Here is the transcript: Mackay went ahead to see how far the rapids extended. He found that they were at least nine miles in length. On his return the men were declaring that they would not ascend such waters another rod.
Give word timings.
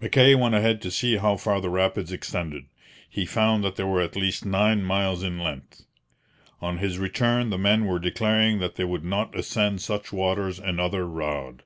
Mackay 0.00 0.36
went 0.36 0.54
ahead 0.54 0.80
to 0.82 0.92
see 0.92 1.16
how 1.16 1.36
far 1.36 1.60
the 1.60 1.68
rapids 1.68 2.12
extended. 2.12 2.66
He 3.10 3.26
found 3.26 3.64
that 3.64 3.74
they 3.74 3.82
were 3.82 4.00
at 4.00 4.14
least 4.14 4.46
nine 4.46 4.84
miles 4.84 5.24
in 5.24 5.40
length. 5.40 5.82
On 6.60 6.78
his 6.78 6.98
return 7.00 7.50
the 7.50 7.58
men 7.58 7.84
were 7.84 7.98
declaring 7.98 8.60
that 8.60 8.76
they 8.76 8.84
would 8.84 9.04
not 9.04 9.34
ascend 9.36 9.80
such 9.80 10.12
waters 10.12 10.60
another 10.60 11.04
rod. 11.04 11.64